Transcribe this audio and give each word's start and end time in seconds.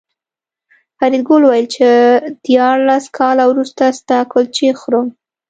فریدګل 0.97 1.41
وویل 1.45 1.67
چې 1.75 1.87
دیارلس 2.45 3.05
کاله 3.17 3.43
وروسته 3.47 3.83
ستا 3.99 4.19
کلچې 4.33 4.69
خورم 4.79 5.07